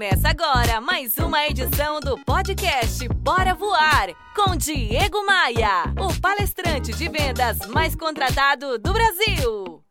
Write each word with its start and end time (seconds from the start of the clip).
Começa 0.00 0.30
agora 0.30 0.80
mais 0.80 1.18
uma 1.18 1.46
edição 1.46 2.00
do 2.00 2.16
podcast 2.24 3.06
Bora 3.16 3.52
Voar 3.52 4.08
com 4.34 4.56
Diego 4.56 5.26
Maia, 5.26 5.92
o 5.98 6.18
palestrante 6.18 6.90
de 6.94 7.06
vendas 7.06 7.58
mais 7.68 7.94
contratado 7.94 8.78
do 8.78 8.94
Brasil. 8.94 9.84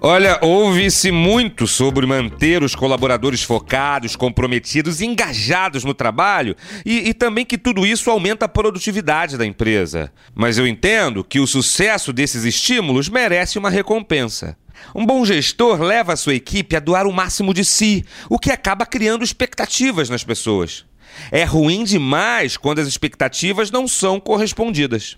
Olha, 0.00 0.38
ouve-se 0.40 1.12
muito 1.12 1.66
sobre 1.66 2.06
manter 2.06 2.62
os 2.62 2.74
colaboradores 2.74 3.42
focados, 3.42 4.16
comprometidos 4.16 5.02
e 5.02 5.04
engajados 5.04 5.84
no 5.84 5.92
trabalho 5.92 6.56
e, 6.86 7.10
e, 7.10 7.12
também 7.12 7.44
que 7.44 7.58
tudo 7.58 7.84
isso 7.84 8.10
aumenta 8.10 8.46
a 8.46 8.48
produtividade 8.48 9.36
da 9.36 9.44
empresa. 9.44 10.10
Mas 10.34 10.56
eu 10.56 10.66
entendo 10.66 11.22
que 11.22 11.38
o 11.38 11.46
sucesso 11.46 12.10
desses 12.10 12.44
estímulos 12.44 13.10
merece 13.10 13.58
uma 13.58 13.68
recompensa. 13.68 14.56
Um 14.94 15.06
bom 15.06 15.24
gestor 15.24 15.80
leva 15.80 16.12
a 16.12 16.16
sua 16.16 16.34
equipe 16.34 16.76
a 16.76 16.80
doar 16.80 17.06
o 17.06 17.12
máximo 17.12 17.54
de 17.54 17.64
si, 17.64 18.04
o 18.28 18.38
que 18.38 18.50
acaba 18.50 18.86
criando 18.86 19.24
expectativas 19.24 20.08
nas 20.08 20.24
pessoas. 20.24 20.84
É 21.30 21.44
ruim 21.44 21.84
demais 21.84 22.56
quando 22.56 22.78
as 22.78 22.88
expectativas 22.88 23.70
não 23.70 23.86
são 23.86 24.20
correspondidas. 24.20 25.16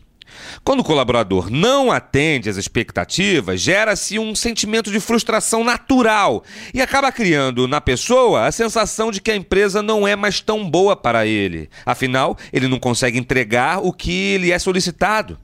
Quando 0.64 0.80
o 0.80 0.84
colaborador 0.84 1.50
não 1.50 1.91
atende 1.91 2.48
às 2.48 2.56
expectativas, 2.56 3.60
gera-se 3.60 4.19
um 4.19 4.34
sentimento 4.34 4.91
de 4.91 5.00
frustração 5.00 5.64
natural 5.64 6.42
e 6.72 6.80
acaba 6.80 7.12
criando 7.12 7.69
na 7.69 7.80
pessoa 7.80 8.47
a 8.47 8.52
sensação 8.52 9.10
de 9.10 9.20
que 9.20 9.30
a 9.30 9.36
empresa 9.36 9.83
não 9.83 10.06
é 10.06 10.16
mais 10.16 10.41
tão 10.41 10.69
boa 10.69 10.97
para 10.97 11.27
ele. 11.27 11.69
Afinal, 11.84 12.36
ele 12.52 12.69
não 12.69 12.78
consegue 12.78 13.19
entregar 13.19 13.84
o 13.84 13.92
que 13.92 14.38
lhe 14.38 14.52
é 14.52 14.58
solicitado. 14.58 15.38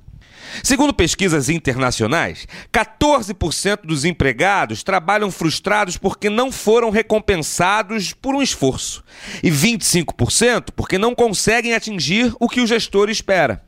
Segundo 0.63 0.93
pesquisas 0.93 1.49
internacionais, 1.49 2.47
14% 2.73 3.81
dos 3.85 4.05
empregados 4.05 4.83
trabalham 4.83 5.31
frustrados 5.31 5.97
porque 5.97 6.29
não 6.29 6.51
foram 6.51 6.91
recompensados 6.91 8.13
por 8.13 8.35
um 8.35 8.43
esforço, 8.43 9.05
e 9.43 9.51
25% 9.51 10.69
porque 10.75 10.99
não 10.99 11.15
conseguem 11.15 11.75
atingir 11.75 12.35
o 12.41 12.49
que 12.49 12.61
o 12.61 12.67
gestor 12.67 13.09
espera. 13.09 13.65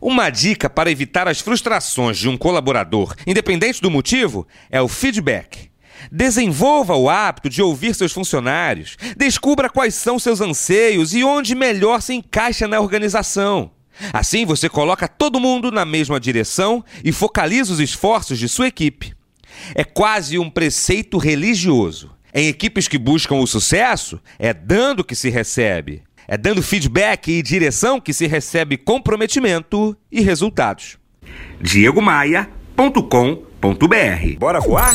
Uma 0.00 0.30
dica 0.30 0.68
para 0.68 0.90
evitar 0.90 1.28
as 1.28 1.40
frustrações 1.40 2.18
de 2.18 2.28
um 2.28 2.36
colaborador, 2.36 3.14
independente 3.24 3.80
do 3.80 3.90
motivo, 3.90 4.46
é 4.68 4.80
o 4.82 4.88
feedback. 4.88 5.70
Desenvolva 6.10 6.96
o 6.96 7.08
hábito 7.08 7.48
de 7.48 7.62
ouvir 7.62 7.94
seus 7.94 8.12
funcionários, 8.12 8.96
descubra 9.16 9.70
quais 9.70 9.94
são 9.94 10.18
seus 10.18 10.40
anseios 10.40 11.14
e 11.14 11.22
onde 11.22 11.54
melhor 11.54 12.02
se 12.02 12.14
encaixa 12.14 12.66
na 12.66 12.80
organização. 12.80 13.70
Assim 14.12 14.44
você 14.44 14.68
coloca 14.68 15.08
todo 15.08 15.40
mundo 15.40 15.70
na 15.70 15.84
mesma 15.84 16.18
direção 16.18 16.84
e 17.04 17.12
focaliza 17.12 17.72
os 17.72 17.80
esforços 17.80 18.38
de 18.38 18.48
sua 18.48 18.68
equipe. 18.68 19.14
É 19.74 19.84
quase 19.84 20.38
um 20.38 20.50
preceito 20.50 21.18
religioso. 21.18 22.10
Em 22.34 22.48
equipes 22.48 22.88
que 22.88 22.96
buscam 22.96 23.36
o 23.36 23.46
sucesso, 23.46 24.18
é 24.38 24.54
dando 24.54 25.04
que 25.04 25.14
se 25.14 25.28
recebe. 25.28 26.02
É 26.26 26.36
dando 26.36 26.62
feedback 26.62 27.30
e 27.30 27.42
direção 27.42 28.00
que 28.00 28.12
se 28.12 28.26
recebe 28.26 28.76
comprometimento 28.76 29.96
e 30.10 30.20
resultados. 30.20 30.98
diegomaia.com.br 31.60 34.38
Bora 34.38 34.60
voar? 34.60 34.94